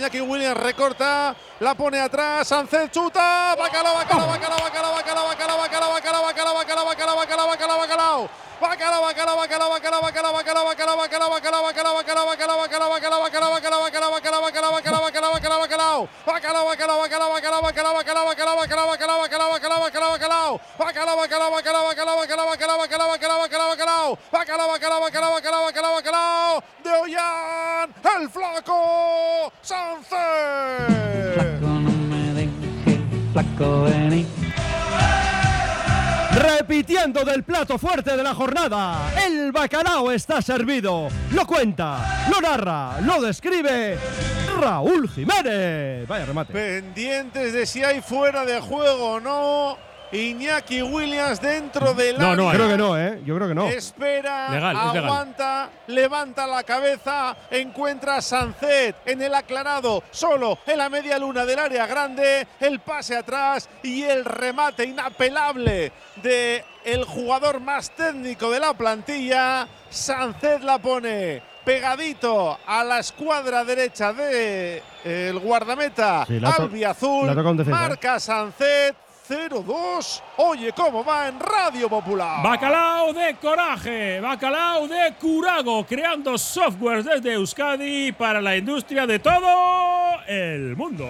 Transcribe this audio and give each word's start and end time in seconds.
Iñaki 0.00 0.22
Williams 0.22 0.56
recorta, 0.56 1.36
la 1.60 1.74
pone 1.74 2.00
atrás, 2.00 2.48
Sánchez 2.48 2.90
chuta, 2.90 3.54
bacalao, 3.54 3.96
bacalao, 3.96 4.28
bacalao, 4.28 4.64
bacalao, 4.64 4.88
bacalao, 4.96 5.28
bacalao, 5.28 5.92
bacalao, 5.92 6.24
bacalao, 6.24 6.56
bacalao. 6.56 8.30
Bacalao, 8.60 9.02
bacalao, 9.02 9.38
bacalao, 9.38 9.70
bacalao, 9.70 10.02
bacalao, 10.02 10.32
bacalao. 10.40 10.70
El 28.20 28.28
flaco 28.28 29.50
Sánchez. 29.62 30.10
Flaco, 31.34 31.66
no 31.66 31.90
me 31.90 32.34
dejes, 32.34 32.98
flaco, 33.32 33.84
vení. 33.84 34.26
Repitiendo 36.32 37.24
del 37.24 37.44
plato 37.44 37.78
fuerte 37.78 38.14
de 38.14 38.22
la 38.22 38.34
jornada, 38.34 39.10
el 39.26 39.52
bacalao 39.52 40.12
está 40.12 40.42
servido. 40.42 41.08
Lo 41.32 41.46
cuenta, 41.46 42.26
lo 42.30 42.42
narra, 42.42 43.00
lo 43.00 43.22
describe 43.22 43.96
Raúl 44.60 45.08
Jiménez. 45.08 46.06
Vaya 46.06 46.26
remate. 46.26 46.52
Pendientes 46.52 47.54
de 47.54 47.64
si 47.64 47.82
hay 47.82 48.02
fuera 48.02 48.44
de 48.44 48.60
juego 48.60 49.12
o 49.12 49.20
no. 49.20 49.89
Iñaki 50.12 50.82
Williams 50.82 51.40
dentro 51.40 51.94
del 51.94 52.18
No, 52.18 52.34
no, 52.34 52.48
área. 52.50 52.58
creo 52.60 52.68
que 52.70 52.76
no, 52.76 52.98
¿eh? 52.98 53.20
Yo 53.24 53.36
creo 53.36 53.48
que 53.48 53.54
no. 53.54 53.68
Espera, 53.68 54.50
Legal, 54.50 54.76
es 54.76 54.82
legal. 54.94 55.04
aguanta, 55.04 55.70
levanta 55.86 56.46
la 56.46 56.62
cabeza, 56.64 57.36
encuentra 57.50 58.16
a 58.16 58.22
Sancet 58.22 58.96
en 59.06 59.22
el 59.22 59.34
aclarado, 59.34 60.02
solo 60.10 60.58
en 60.66 60.78
la 60.78 60.88
media 60.88 61.18
luna 61.18 61.44
del 61.44 61.58
área 61.60 61.86
grande, 61.86 62.46
el 62.58 62.80
pase 62.80 63.16
atrás 63.16 63.68
y 63.82 64.02
el 64.02 64.24
remate 64.24 64.84
inapelable 64.84 65.92
de 66.22 66.64
el 66.84 67.04
jugador 67.04 67.60
más 67.60 67.90
técnico 67.90 68.50
de 68.50 68.58
la 68.60 68.74
plantilla. 68.74 69.68
Sancet 69.90 70.62
la 70.62 70.78
pone 70.78 71.42
pegadito 71.64 72.58
a 72.66 72.82
la 72.82 72.98
escuadra 73.00 73.64
derecha 73.64 74.12
de 74.12 74.82
el 75.04 75.38
guardameta 75.38 76.24
Sí, 76.26 76.40
albiazul. 76.44 77.26
defensa, 77.28 77.62
¿eh? 77.62 77.64
Marca 77.72 78.18
Sancet 78.18 78.96
0-2. 79.30 80.22
Oye 80.38 80.72
cómo 80.72 81.04
va 81.04 81.28
en 81.28 81.38
Radio 81.38 81.88
Popular. 81.88 82.42
Bacalao 82.42 83.12
de 83.12 83.36
coraje, 83.36 84.18
bacalao 84.20 84.88
de 84.88 85.14
curago, 85.20 85.86
creando 85.86 86.36
software 86.36 87.04
desde 87.04 87.34
Euskadi 87.34 88.10
para 88.10 88.40
la 88.40 88.56
industria 88.56 89.06
de 89.06 89.20
todo 89.20 90.20
el 90.26 90.74
mundo. 90.74 91.06